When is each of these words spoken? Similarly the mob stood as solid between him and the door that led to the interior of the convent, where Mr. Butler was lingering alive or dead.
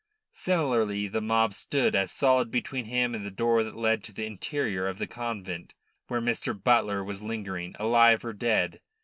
Similarly 0.31 1.07
the 1.09 1.21
mob 1.21 1.53
stood 1.53 1.95
as 1.95 2.11
solid 2.11 2.49
between 2.49 2.85
him 2.85 3.13
and 3.13 3.23
the 3.23 3.29
door 3.29 3.63
that 3.63 3.75
led 3.75 4.03
to 4.05 4.11
the 4.11 4.25
interior 4.25 4.87
of 4.87 4.97
the 4.97 5.05
convent, 5.05 5.75
where 6.07 6.19
Mr. 6.19 6.59
Butler 6.59 7.03
was 7.03 7.21
lingering 7.21 7.75
alive 7.77 8.25
or 8.25 8.33
dead. 8.33 8.81